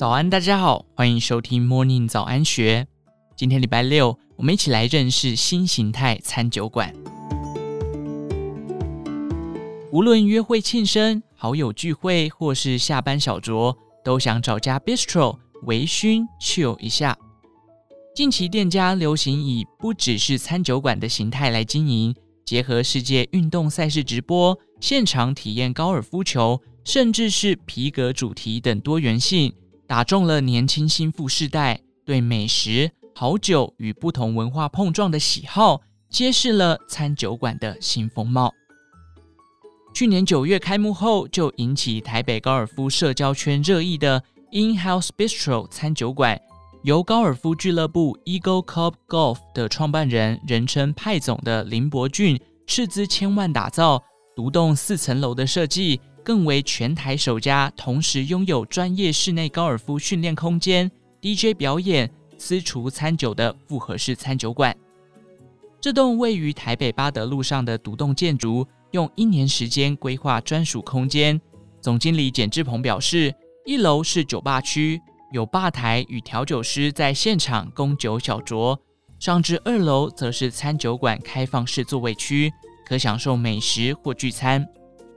[0.00, 2.86] 早安，大家好，欢迎收听 Morning 早安学。
[3.36, 6.90] 今天礼拜六，我们一起来认识新形态餐酒馆。
[9.92, 17.14] 无论约会庆生、好友聚会，或是下班小酌，都想找家 bistro 微醺 chill 一下。
[18.14, 22.14] 近期店家流行以不只是餐酒馆的形态来经营，
[22.46, 29.52] 结合世界运动赛事直播、现场体验高尔夫球，甚至是皮革主题等多元性。
[29.90, 38.54] 打中了年轻新富世代对美食、好酒与不同文化碰撞的喜好，揭示了餐酒馆的新风貌。
[39.92, 44.22] 去年九月开幕后，就引起台北高尔夫社交圈热议的
[44.52, 46.40] In House Bistro 餐酒馆，
[46.84, 54.04] 由高尔夫俱乐部 Eagle Club Golf 的创办人，人称派总的林伯俊斥资千万打造，
[54.36, 56.00] 独栋四层楼的设计。
[56.22, 60.90] 更为全台首家同时拥有专业室内高尔夫训练空间、
[61.20, 64.76] DJ 表演、私厨餐酒的复合式餐酒馆。
[65.80, 71.40] 这栋位于台北八德路上的独栋建筑，用一年时间规划专属空间。
[71.80, 73.34] 总经理简志鹏表示，
[73.64, 75.00] 一楼是酒吧区，
[75.32, 78.78] 有吧台与调酒师在现场供酒小酌；
[79.18, 82.52] 上至二楼则是餐酒馆开放式座位区，
[82.86, 84.68] 可享受美食或聚餐。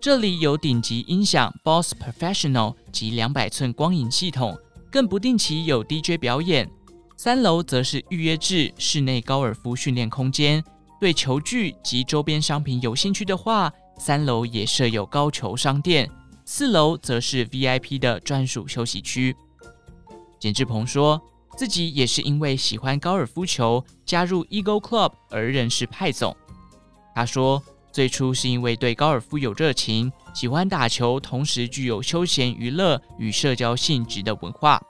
[0.00, 4.58] 这里有顶级音响 Boss Professional 及两百寸光影系统，
[4.90, 6.70] 更不定期有 DJ 表演。
[7.18, 10.64] 三楼则是预约制室内高尔夫训练空间，
[10.98, 16.10] 对球具及周边商品有兴趣的话，三楼也设有高球商店。
[16.46, 19.36] 四楼则是 VIP 的专属休息区。
[20.38, 21.20] 简志鹏说
[21.58, 26.34] 自己也是因为喜欢高尔夫球，加入 Eagle Club 而认识派总。
[27.14, 27.62] 他说。
[27.92, 34.80] 最初是因为对高尔夫有热情，喜欢打球，同时具有休闲娱乐与社交性质的文化，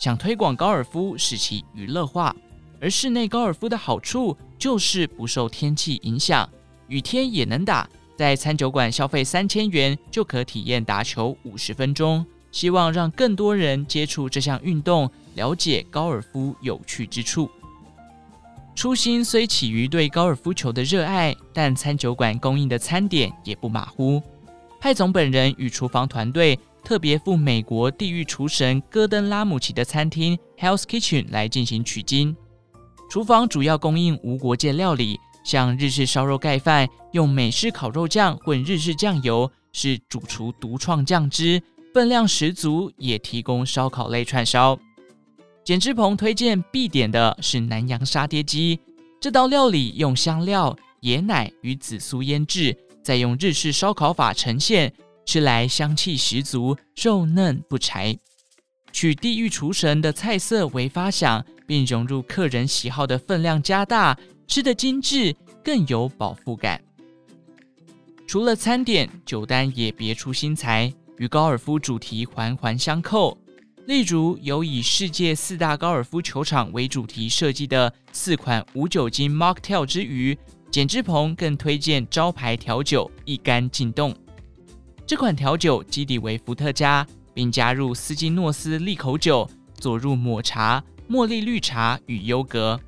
[0.00, 2.34] 想推广高尔夫，使其娱乐化。
[2.80, 6.48] 而室内高尔夫的好处就是不受天气影响，
[6.88, 7.88] 雨天也能打。
[8.16, 17.48] 在餐酒馆消费三千元就可体验打球五十分钟，希望让更多人接触这项运动，了解高尔夫有趣之处。
[18.78, 24.22] 初心虽起于对高尔夫球的热爱，但餐酒馆供应的餐点也不马虎。
[24.80, 32.36] 派总本人与厨房团队特别赴美国地狱厨神戈登拉姆齐的餐厅 Hell's Kitchen 来进行取经。
[33.10, 41.60] 厨房主要供应无国界料理，像日式烧肉盖饭用美式烤肉酱混日式酱油，是主厨独创酱汁，
[41.92, 44.78] 分量十足，也提供烧烤类串烧。
[45.68, 48.80] 简志鹏推荐必点的是南洋沙爹鸡，
[49.20, 52.74] 这道料理用香料、椰奶与紫苏腌制，
[53.04, 54.90] 再用日式烧烤法呈现，
[55.26, 58.18] 吃来香气十足，肉嫩不柴。
[58.92, 66.80] 取地狱厨神的菜色为发想，并融入客人喜好的分量加大，吃得精致，更有饱腹感。
[68.26, 73.36] 除了餐点，酒单也别出心裁，与高尔夫主题环环相扣。
[73.88, 80.36] 例如，有以世界四大高尔夫球场为主题设计的四款无酒精 Mocktail 之余，
[80.70, 84.14] 简志鹏更推荐招牌调酒一杆进洞。
[85.06, 92.78] 这款调酒基底为伏特加，并加入斯金诺斯利口酒，佐入抹茶、茉莉绿茶与优格，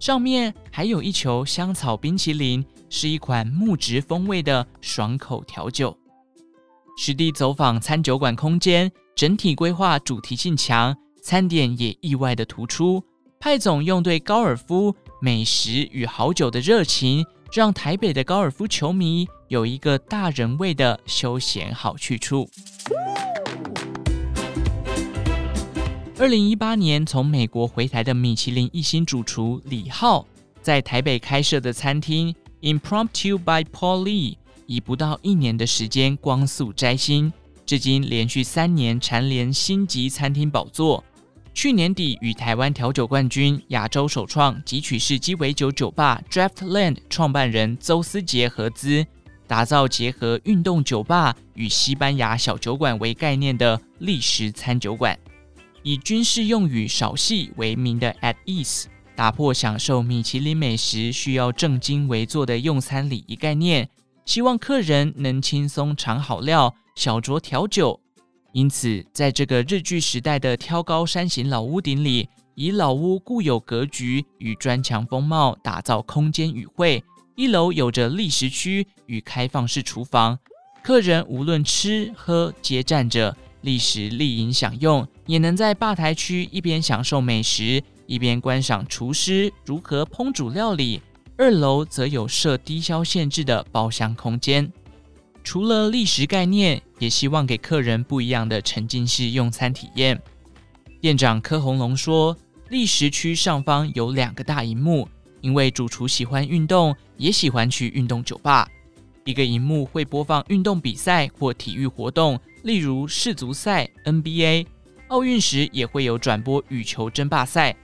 [0.00, 5.94] 上面还有一球香草冰淇淋，是一款木质风味的爽口调酒。
[6.96, 8.90] 实地走访餐酒馆空间。
[9.16, 13.02] 整体规划主题性强，餐点也意外的突出。
[13.40, 22.46] 派总用对高尔夫、美食与好酒的热情，让台北的高尔夫球迷有一个大人味的休闲好去处。
[26.18, 30.26] 二零一八年从美国回台的米其林一星主厨李浩，
[30.60, 37.32] 在台北开设的餐厅 Impromptu by Paul Lee，以不到一年的时间光速摘星。
[37.66, 41.04] 至今连续三年蝉联星级餐厅宝座。
[41.52, 49.04] 去年底与台湾调酒冠军、亚洲首创汲取式鸡尾酒酒吧 Draftland 创办人邹思杰合资，
[49.48, 55.18] 打造结合运动酒吧与西班牙小酒馆为概念的历史餐酒馆，
[55.82, 58.84] 以军事用语少细为名的 At Ease，
[59.16, 63.88] 打破享受米其林美食需要正襟危坐的用餐礼仪概念，
[64.26, 66.74] 希望客人能轻松尝好料。
[66.96, 68.00] 小酌调酒，
[68.52, 77.04] 因此在这个日据时代的挑高山形老屋顶里，以老屋固有格局与砖墙风貌打造空间与会。
[77.34, 80.38] 一楼有着历食区与开放式厨房，
[80.82, 91.02] 客人无论吃喝皆站着，历时立饮享用，也能在吧台区一边享受美食，一边观赏厨师如何烹煮料理。
[91.38, 94.72] 二楼则有设低消限制的包厢空间。
[95.44, 100.20] 除了历史概念，也希望给客人不一样的沉浸式用餐体验。
[101.00, 102.36] 店长柯鸿龙说
[102.70, 105.06] ：“历史区上方有两个大荧幕，
[105.42, 108.66] 因为主厨喜欢运动，也喜欢去运动酒吧。
[109.24, 114.66] 一个荧幕会播放运动比赛或体育活动，例如世足赛、NBA。
[115.08, 117.76] 奥运时也会有转播羽球争霸赛。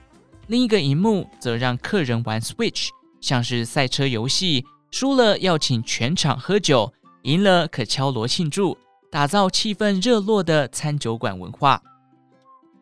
[0.47, 2.89] 另一个荧幕则让客人玩 Switch，
[3.23, 6.91] 像是赛车游戏，输了要请全场喝酒。”
[7.23, 8.77] 赢了可敲锣庆祝，
[9.09, 11.81] 打造气氛热络的餐酒馆文化。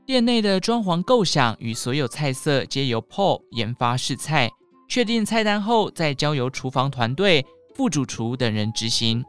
[0.03, 4.49] 店内的装潢构想与所有菜色皆由 Paul 研发试菜，
[4.89, 7.45] 确定菜单后再交由厨房团队、
[7.75, 9.23] 副主厨等人执行。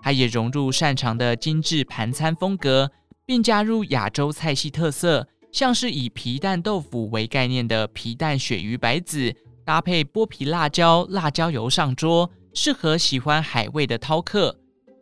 [0.00, 2.90] 他也融入擅长的精致盘餐风格，
[3.24, 9.32] 并加入亚洲菜系特色，像是以皮蛋豆腐为概念的皮蛋鳕鱼白子，
[9.68, 12.30] 搭配剥皮辣椒、辣椒油上桌。
[12.54, 14.58] 适合喜欢海味的饕客，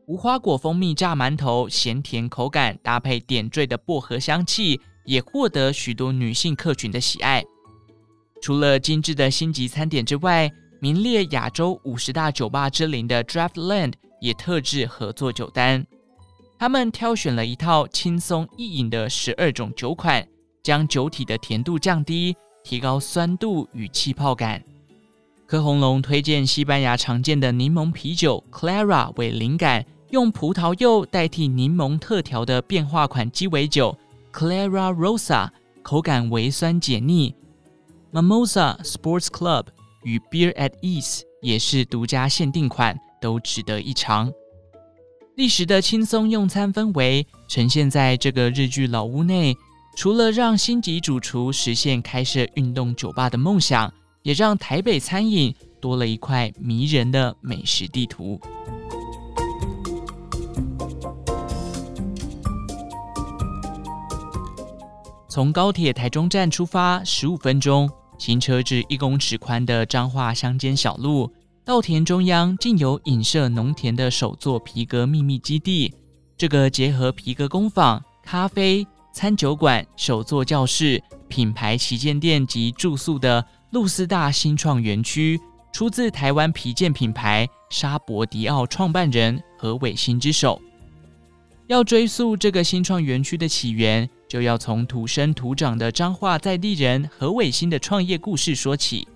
[0.09, 7.45] 无花果蜂蜜炸馒头，咸甜口感搭配点缀的薄荷香气，也获得许多女性客群的喜爱。
[8.43, 15.87] 除了精致的星级餐点之外，名列亚洲五十大酒吧之林的 Draftland 也特制合作酒单。
[16.59, 20.27] 他们挑选了一套轻松易饮的十二种酒款，
[20.65, 22.37] 将酒体的甜度降低，
[22.67, 24.61] 提高酸度与气泡感。
[25.47, 33.97] 柯鸿龙推荐西班牙常见的柠檬啤酒 Clara 为灵感，用葡萄柚代替柠檬特调的变化款鸡尾酒
[34.33, 35.49] Clara Rosa，
[35.85, 37.33] 口感微酸解腻。
[38.13, 39.67] Mimosa Sports Club
[40.03, 44.33] 与 Beer at Ease 也是独家限定款，都值得一尝。
[45.37, 49.57] 历时的轻松用餐氛围呈现在这个日剧老屋内，
[49.96, 53.93] 除了让星级主厨实现开设运动酒吧的梦想。
[54.26, 58.40] 也让台北餐饮多了一块迷人的美食地图。
[65.28, 67.88] 从高铁台中站出发，十五分钟，
[68.19, 71.31] 行车至一公尺宽的彰化乡间小路，
[71.64, 75.94] 稻田中央竟有影射农田的首座皮革秘密基地。
[76.37, 78.84] 这个结合皮革工坊、咖啡、
[79.17, 83.43] 餐酒馆、首座教室、品牌旗舰店及住宿的。
[83.71, 85.41] 露丝大新创园区
[85.73, 90.61] 出自台湾皮件品牌沙博迪奥创办人何伟新之手。
[91.67, 99.09] 要追溯这个新创园区的起源，就要从土生土长的彰化在地人何伟新的创业故事说起。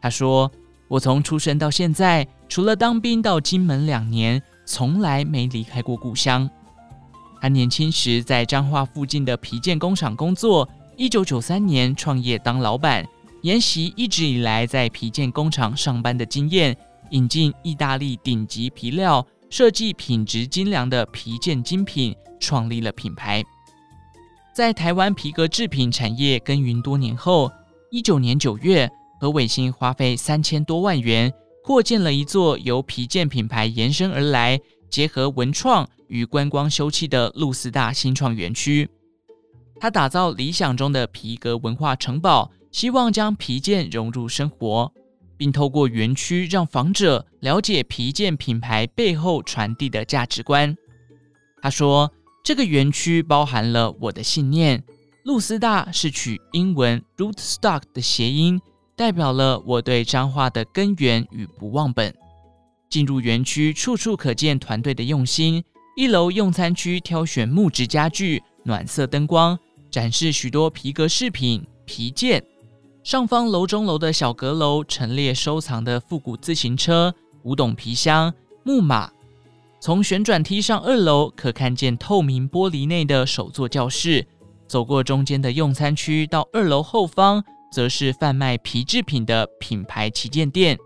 [0.00, 0.50] 他说
[0.88, 6.48] ：“我从出生到现在，除了当兵到金门两年，从来没离开过故乡。
[7.40, 13.06] 他年轻时在彰化附近的皮件工厂工作，一九九三年创业当老板。”
[13.42, 16.76] 沿袭一直以来在皮件工厂上班的经验，
[17.08, 23.42] 引进意大利顶级皮料，设计品质精良的皮件精品，创立了品牌。
[24.54, 27.50] 在台湾皮革制品产业耕耘多年后，
[27.90, 28.86] 一九年九月，
[29.18, 31.32] 何伟新花费三千多万元，
[31.64, 34.60] 扩建了一座由皮件品牌延伸而来，
[34.90, 38.86] 结合文创与观光休憩的露丝大新创园区。
[39.80, 42.52] 他打造理想中的皮革文化城堡。
[42.72, 44.92] 希望将皮件融入生活，
[45.36, 50.76] 并透过园区让访者了解皮件品牌背后传递的价值观。
[51.60, 52.12] 他说
[52.44, 54.84] ：“这个园区包含了我的信念。
[55.24, 58.60] 露丝大是取英文 rootstock 的谐音，
[58.96, 62.14] 代表了我对彰化的根源与不忘本。
[62.88, 65.64] 进入园区，处处可见团队的用心。
[65.96, 69.58] 一楼用餐区挑选木质家具、暖色灯光，
[69.90, 72.42] 展示许多皮革饰品、皮件。”
[73.02, 78.32] 上方楼中楼的小阁楼陈列收藏的复古自行车、古董皮箱、
[78.62, 79.10] 木马。
[79.80, 84.26] 从旋转梯上二楼可看见透明玻璃内的首座教室。
[84.68, 87.42] 走过中间的用餐区到二楼后方，
[87.72, 90.78] 则是贩卖皮制品的品牌旗舰店。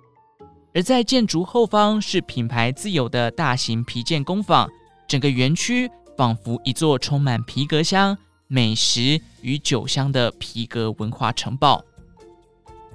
[0.72, 4.70] 而在建筑后方是品牌自有的大型皮件工坊。
[5.06, 11.84] 整个园区仿佛一座充满皮革香、美食与酒香的皮革文化城堡。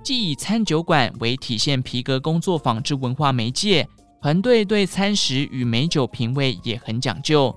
[0.01, 3.87] 既以餐酒馆为体现皮革工作坊之文化媒介，
[4.21, 7.53] 团队对餐食与美酒品味也很讲究。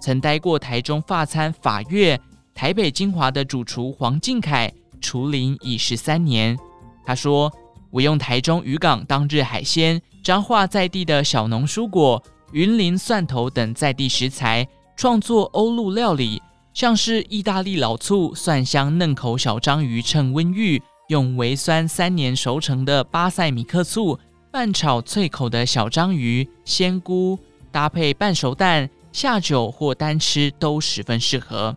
[0.00, 2.20] 曾待过台中发餐法悦、
[2.54, 6.58] 台北金华的主厨黄敬凯，厨龄已十三年。
[7.04, 7.52] 他说
[7.90, 12.22] ：“我用台中渔港当日海鲜、彰化在地的小农蔬果、
[12.52, 16.42] 云林蒜头等在地食材，创作欧陆料理，
[16.74, 24.18] 像是意大利老醋、蒜香嫩口小章鱼趁温浴，用微酸三年熟成的巴塞米克醋
[24.50, 27.38] 拌炒脆口的小章鱼、鲜菇，
[27.70, 31.74] 搭配半熟蛋下酒或单吃都十分适合。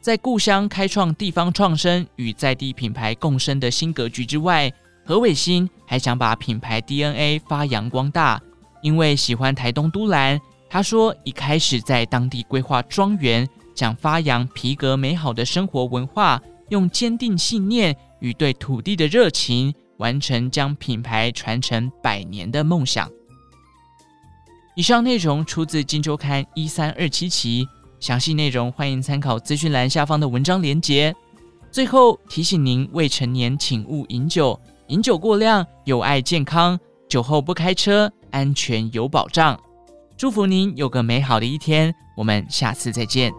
[0.00, 4.72] 在故乡开创地方创生与在地品牌共生的新格局之外，
[5.04, 8.42] 何伟新还想把品牌 DNA 发扬光大，
[8.86, 10.40] 因为喜欢台东都兰。
[10.70, 23.10] 他说：“一开始在当地规划庄园，想发扬皮革美好的生活文化，用坚定信念与对土地的热情，完成将品牌传承百年的梦想。”
[24.76, 27.66] 以上内容出自《金周刊》一三二七期，
[27.98, 31.12] 详细内容欢迎参考资讯栏下方的文章连结。
[31.72, 36.78] 最后提醒您：未成年请勿饮酒，饮酒过量有碍健康，
[37.08, 39.58] 酒后不开车，安全有保障。
[40.16, 43.32] 祝福您有个美好的一天，我们下次再见。